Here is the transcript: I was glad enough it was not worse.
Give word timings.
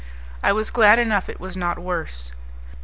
I 0.41 0.51
was 0.51 0.71
glad 0.71 0.97
enough 0.97 1.29
it 1.29 1.39
was 1.39 1.55
not 1.55 1.77
worse. 1.77 2.31